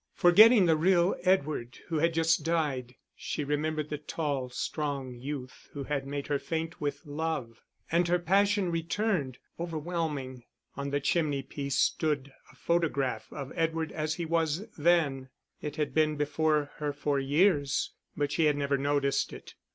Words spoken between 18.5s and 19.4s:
never noticed